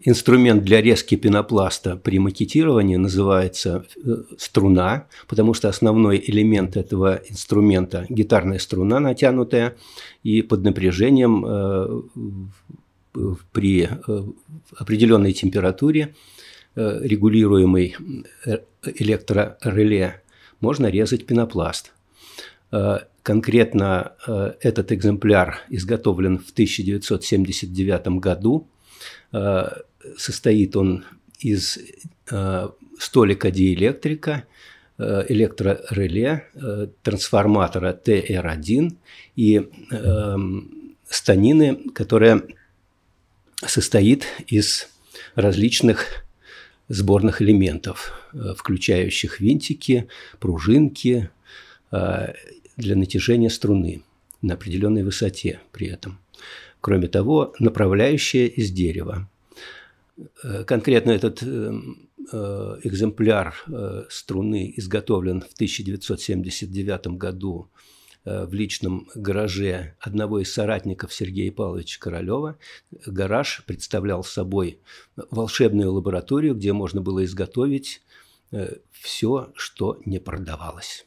инструмент 0.00 0.64
для 0.64 0.80
резки 0.80 1.16
пенопласта 1.16 1.96
при 1.96 2.18
макетировании 2.18 2.96
называется 2.96 3.84
э, 3.96 4.16
струна, 4.38 5.06
потому 5.26 5.54
что 5.54 5.68
основной 5.68 6.22
элемент 6.24 6.76
этого 6.76 7.20
инструмента– 7.28 8.06
гитарная 8.08 8.58
струна 8.58 9.00
натянутая, 9.00 9.76
и 10.22 10.42
под 10.42 10.62
напряжением 10.62 11.44
э, 11.46 12.02
при 13.52 13.88
определенной 14.76 15.32
температуре, 15.32 16.14
регулируемой 16.76 17.96
электрореле, 18.84 20.22
можно 20.60 20.86
резать 20.86 21.26
пенопласт. 21.26 21.92
Конкретно 23.22 24.12
этот 24.60 24.92
экземпляр 24.92 25.62
изготовлен 25.70 26.38
в 26.38 26.52
1979 26.52 28.20
году 28.20 28.68
состоит 30.16 30.76
он 30.76 31.04
из 31.38 31.78
э, 32.30 32.68
столика 32.98 33.50
диэлектрика, 33.50 34.44
э, 34.98 35.24
электрореле, 35.28 36.46
э, 36.54 36.88
трансформатора 37.02 37.92
TR1 37.92 38.96
и 39.36 39.68
станины, 41.08 41.76
которая 41.94 42.42
состоит 43.64 44.24
из 44.46 44.88
различных 45.34 46.24
сборных 46.88 47.40
элементов, 47.40 48.12
включающих 48.56 49.40
винтики, 49.40 50.08
пружинки 50.38 51.30
для 51.90 52.96
натяжения 52.96 53.48
струны 53.48 54.02
на 54.42 54.54
определенной 54.54 55.02
высоте 55.02 55.60
при 55.72 55.88
этом. 55.88 56.18
Кроме 56.80 57.08
того, 57.08 57.54
направляющая 57.58 58.46
из 58.46 58.70
дерева. 58.70 59.28
Э, 60.42 60.64
конкретно 60.64 61.10
этот 61.12 61.42
э, 61.42 61.72
э, 62.32 62.76
экземпляр 62.84 63.54
струны 64.10 64.72
изготовлен 64.76 65.40
в 65.40 65.52
1979 65.54 67.18
году 67.18 67.68
в 68.24 68.52
личном 68.52 69.08
гараже 69.14 69.94
одного 70.00 70.40
из 70.40 70.52
соратников 70.52 71.14
Сергея 71.14 71.50
Павловича 71.50 71.98
Королева. 71.98 72.58
Гараж 73.06 73.62
представлял 73.64 74.22
собой 74.22 74.80
волшебную 75.30 75.90
лабораторию, 75.92 76.54
где 76.54 76.74
можно 76.74 77.00
было 77.00 77.24
изготовить 77.24 78.02
все, 78.90 79.50
что 79.54 79.98
не 80.04 80.18
продавалось. 80.18 81.06